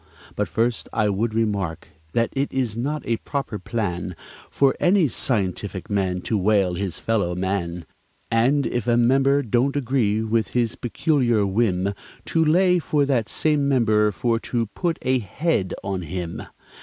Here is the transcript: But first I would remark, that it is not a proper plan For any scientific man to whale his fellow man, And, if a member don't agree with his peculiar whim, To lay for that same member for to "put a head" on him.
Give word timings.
But 0.35 0.47
first 0.47 0.89
I 0.91 1.09
would 1.09 1.35
remark, 1.35 1.89
that 2.13 2.29
it 2.33 2.51
is 2.51 2.75
not 2.75 3.03
a 3.05 3.17
proper 3.17 3.59
plan 3.59 4.15
For 4.49 4.75
any 4.79 5.07
scientific 5.07 5.91
man 5.91 6.21
to 6.21 6.39
whale 6.39 6.73
his 6.73 6.97
fellow 6.97 7.35
man, 7.35 7.85
And, 8.31 8.65
if 8.65 8.87
a 8.87 8.97
member 8.97 9.43
don't 9.43 9.75
agree 9.75 10.23
with 10.23 10.47
his 10.57 10.75
peculiar 10.75 11.45
whim, 11.45 11.93
To 12.25 12.43
lay 12.43 12.79
for 12.79 13.05
that 13.05 13.29
same 13.29 13.67
member 13.69 14.11
for 14.11 14.39
to 14.39 14.65
"put 14.73 14.97
a 15.03 15.19
head" 15.19 15.75
on 15.83 16.01
him. 16.01 16.41